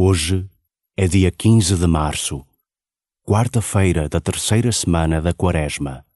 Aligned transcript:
Hoje 0.00 0.48
é 0.96 1.08
dia 1.08 1.28
15 1.28 1.76
de 1.76 1.86
março, 1.88 2.46
quarta-feira 3.26 4.08
da 4.08 4.20
terceira 4.20 4.70
semana 4.70 5.20
da 5.20 5.34
Quaresma. 5.34 6.06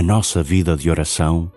A 0.00 0.02
nossa 0.02 0.42
vida 0.42 0.78
de 0.78 0.88
oração 0.88 1.52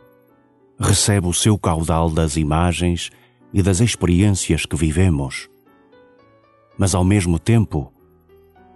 recebe 0.78 1.28
o 1.28 1.34
seu 1.34 1.58
caudal 1.58 2.10
das 2.10 2.36
imagens 2.36 3.10
e 3.54 3.64
das 3.64 3.80
experiências 3.80 4.66
que 4.66 4.76
vivemos. 4.76 5.48
Mas 6.78 6.94
ao 6.94 7.06
mesmo 7.06 7.40
tempo, 7.40 7.94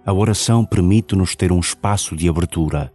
a 0.06 0.12
oração 0.14 0.64
permite-nos 0.64 1.36
ter 1.36 1.52
um 1.52 1.60
espaço 1.60 2.16
de 2.16 2.30
abertura, 2.30 2.90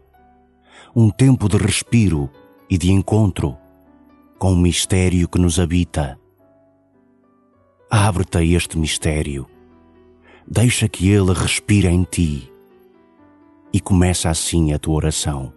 um 0.96 1.12
tempo 1.12 1.48
de 1.48 1.58
respiro 1.58 2.28
e 2.68 2.76
de 2.76 2.92
encontro 2.92 3.56
com 4.40 4.54
o 4.54 4.58
mistério 4.58 5.30
que 5.30 5.38
nos 5.38 5.60
habita. 5.60 6.20
Abre-te 7.88 8.40
a 8.40 8.44
este 8.44 8.80
mistério, 8.80 9.46
deixa 10.48 10.90
que 10.90 11.08
ele 11.08 11.34
respire 11.34 11.88
em 11.88 12.02
ti 12.04 12.52
e 13.72 13.80
começa 13.80 14.28
assim 14.28 14.74
a 14.74 14.80
tua 14.80 14.96
oração. 14.96 15.54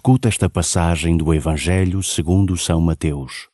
Escuta 0.00 0.30
esta 0.30 0.48
passagem 0.48 1.14
do 1.14 1.34
Evangelho 1.34 2.02
segundo 2.02 2.56
São 2.56 2.80
Mateus. 2.80 3.50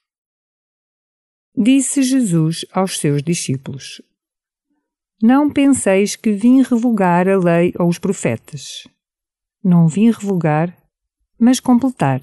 Disse 1.56 2.04
Jesus 2.04 2.64
aos 2.72 3.00
seus 3.00 3.20
discípulos: 3.20 4.00
Não 5.20 5.50
penseis 5.50 6.14
que 6.14 6.30
vim 6.30 6.62
revogar 6.62 7.26
a 7.26 7.36
lei 7.36 7.74
ou 7.76 7.88
os 7.88 7.98
profetas. 7.98 8.86
Não 9.60 9.88
vim 9.88 10.08
revogar, 10.08 10.72
mas 11.36 11.58
completar. 11.58 12.20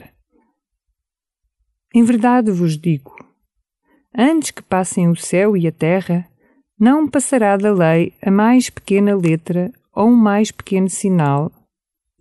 Em 1.93 2.05
verdade 2.05 2.49
vos 2.49 2.77
digo: 2.77 3.13
antes 4.17 4.51
que 4.51 4.61
passem 4.61 5.09
o 5.09 5.17
céu 5.17 5.57
e 5.57 5.67
a 5.67 5.71
terra, 5.71 6.25
não 6.79 7.09
passará 7.09 7.57
da 7.57 7.73
lei 7.73 8.13
a 8.21 8.31
mais 8.31 8.69
pequena 8.69 9.17
letra 9.17 9.69
ou 9.91 10.07
um 10.07 10.15
mais 10.15 10.49
pequeno 10.49 10.89
sinal, 10.89 11.51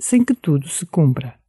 sem 0.00 0.24
que 0.24 0.34
tudo 0.34 0.66
se 0.66 0.84
cumpra. 0.84 1.40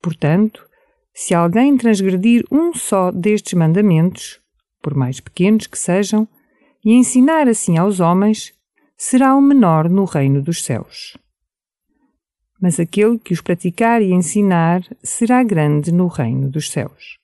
Portanto, 0.00 0.64
se 1.12 1.34
alguém 1.34 1.76
transgredir 1.76 2.44
um 2.50 2.72
só 2.72 3.10
destes 3.10 3.54
mandamentos, 3.54 4.40
por 4.80 4.94
mais 4.94 5.20
pequenos 5.20 5.66
que 5.66 5.78
sejam, 5.78 6.28
e 6.84 6.94
ensinar 6.94 7.48
assim 7.48 7.76
aos 7.76 8.00
homens, 8.00 8.54
será 8.96 9.34
o 9.34 9.40
menor 9.40 9.88
no 9.88 10.04
reino 10.04 10.42
dos 10.42 10.64
céus. 10.64 11.16
Mas 12.60 12.80
aquele 12.80 13.18
que 13.18 13.32
os 13.32 13.40
praticar 13.40 14.02
e 14.02 14.12
ensinar 14.12 14.82
será 15.02 15.42
grande 15.42 15.92
no 15.92 16.06
reino 16.06 16.50
dos 16.50 16.70
céus. 16.70 17.18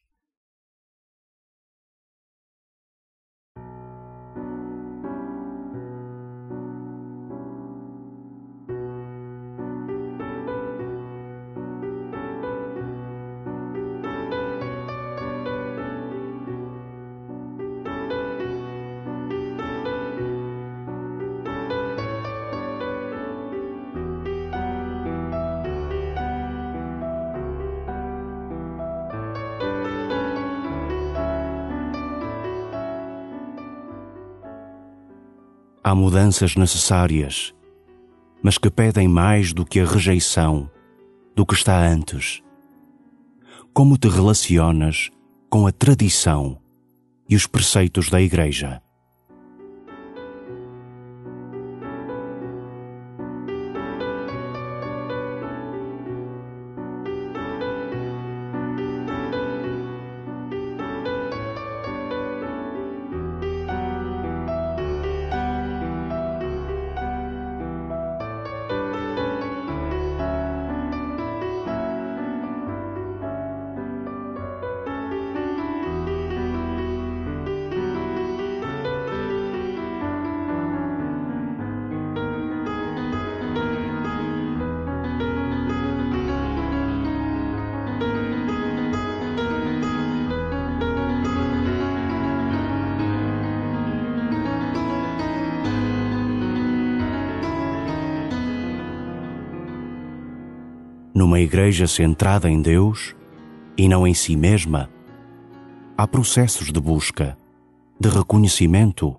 Há 35.87 35.95
mudanças 35.95 36.57
necessárias, 36.57 37.55
mas 38.43 38.57
que 38.57 38.71
pedem 38.71 39.07
mais 39.07 39.53
do 39.53 39.67
que 39.67 39.81
a 39.81 39.85
rejeição 39.85 40.71
do 41.37 41.45
que 41.45 41.53
está 41.53 41.79
antes. 41.79 42.43
Como 43.75 43.99
te 43.99 44.09
relacionas 44.09 45.11
com 45.51 45.67
a 45.67 45.73
tradição 45.73 46.59
e 47.29 47.37
os 47.37 47.47
preceitos 47.47 48.09
da 48.09 48.19
Igreja? 48.19 48.81
Numa 101.15 101.39
igreja 101.39 101.87
centrada 101.87 102.51
em 102.51 102.61
Deus 102.61 103.15
e 103.79 103.89
não 103.89 104.05
em 104.05 104.13
si 104.13 104.35
mesma, 104.35 104.91
há 105.97 106.09
processos 106.09 106.73
de 106.73 106.81
busca, 106.81 107.39
de 108.01 108.09
reconhecimento, 108.09 109.17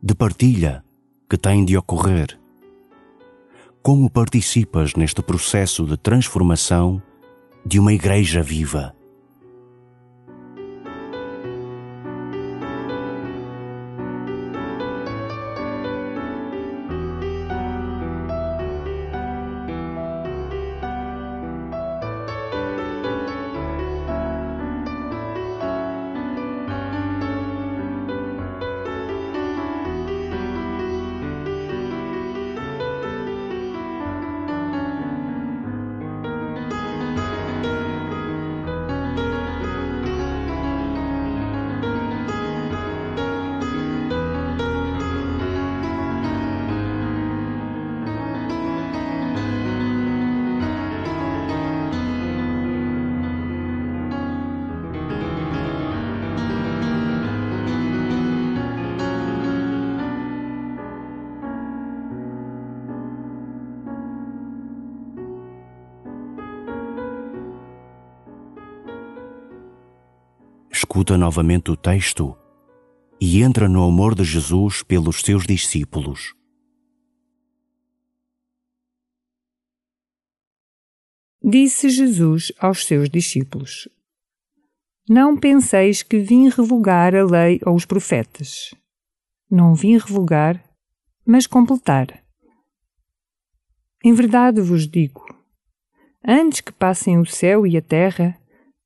de 0.00 0.14
partilha 0.14 0.84
que 1.28 1.36
têm 1.36 1.64
de 1.64 1.76
ocorrer. 1.76 2.38
Como 3.82 4.08
participas 4.08 4.94
neste 4.94 5.20
processo 5.20 5.84
de 5.84 5.96
transformação 5.96 7.02
de 7.66 7.80
uma 7.80 7.92
igreja 7.92 8.40
viva? 8.40 8.94
Escuta 70.90 71.16
novamente 71.16 71.70
o 71.70 71.76
texto 71.76 72.36
e 73.20 73.44
entra 73.44 73.68
no 73.68 73.84
amor 73.84 74.12
de 74.12 74.24
Jesus 74.24 74.82
pelos 74.82 75.20
seus 75.20 75.46
discípulos. 75.46 76.34
Disse 81.40 81.88
Jesus 81.90 82.52
aos 82.58 82.84
seus 82.84 83.08
discípulos: 83.08 83.88
Não 85.08 85.36
penseis 85.36 86.02
que 86.02 86.18
vim 86.18 86.48
revogar 86.48 87.14
a 87.14 87.22
lei 87.22 87.60
ou 87.64 87.76
os 87.76 87.84
profetas. 87.84 88.74
Não 89.48 89.76
vim 89.76 89.96
revogar, 89.96 90.60
mas 91.24 91.46
completar. 91.46 92.20
Em 94.04 94.12
verdade 94.12 94.60
vos 94.60 94.88
digo: 94.88 95.24
antes 96.26 96.60
que 96.60 96.72
passem 96.72 97.16
o 97.16 97.24
céu 97.24 97.64
e 97.64 97.76
a 97.76 97.80
terra, 97.80 98.39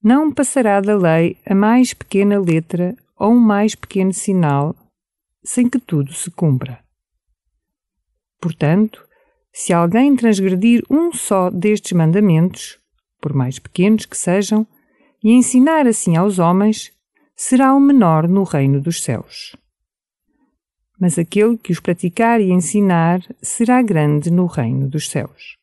não 0.05 0.31
passará 0.31 0.83
da 0.83 0.95
lei 0.95 1.39
a 1.47 1.55
mais 1.55 1.95
pequena 1.95 2.39
letra 2.39 2.95
ou 3.19 3.33
um 3.33 3.41
mais 3.41 3.75
pequeno 3.75 4.13
sinal, 4.13 4.77
sem 5.43 5.67
que 5.67 5.79
tudo 5.79 6.13
se 6.13 6.31
cumpra. 6.31 6.79
Portanto, 8.39 9.03
se 9.51 9.73
alguém 9.73 10.15
transgredir 10.15 10.85
um 10.91 11.11
só 11.11 11.49
destes 11.49 11.93
mandamentos, 11.93 12.79
por 13.19 13.33
mais 13.33 13.59
pequenos 13.59 14.05
que 14.05 14.17
sejam, 14.17 14.67
e 15.23 15.33
ensinar 15.33 15.87
assim 15.87 16.17
aos 16.17 16.39
homens, 16.39 16.93
será 17.35 17.75
o 17.75 17.81
menor 17.81 18.29
no 18.29 18.43
reino 18.43 18.83
dos 18.83 19.03
céus. 19.03 19.57
Mas 21.01 21.19
aquele 21.19 21.57
que 21.57 21.73
os 21.73 21.81
praticar 21.81 22.43
e 22.43 22.53
ensinar 22.53 23.23
será 23.41 23.81
grande 23.81 24.31
no 24.31 24.45
reino 24.45 24.87
dos 24.87 25.09
céus. 25.09 25.57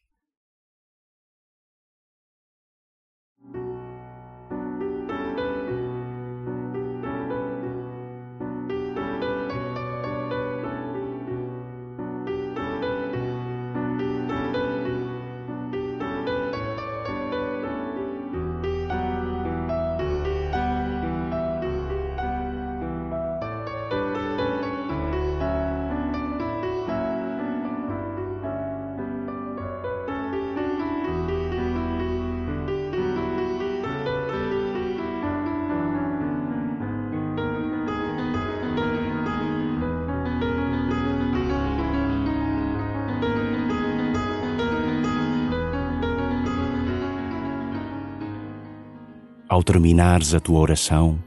Ao 49.51 49.61
terminares 49.61 50.33
a 50.33 50.39
tua 50.39 50.59
oração, 50.59 51.21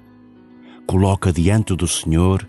coloca 0.87 1.31
diante 1.31 1.77
do 1.77 1.87
Senhor 1.87 2.49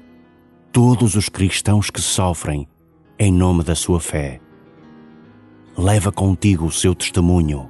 todos 0.72 1.16
os 1.16 1.28
cristãos 1.28 1.90
que 1.90 2.00
sofrem 2.00 2.66
em 3.20 3.30
nome 3.30 3.62
da 3.62 3.76
sua 3.76 4.00
fé. 4.00 4.40
Leva 5.78 6.14
contigo 6.14 6.66
o 6.66 6.72
seu 6.72 6.96
testemunho 6.96 7.70